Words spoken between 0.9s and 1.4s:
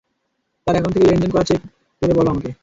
থেকে করা লেনদেন